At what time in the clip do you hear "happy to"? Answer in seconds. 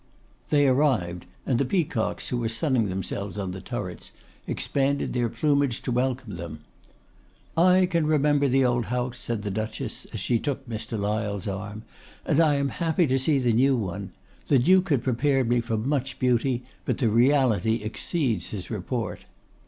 12.69-13.19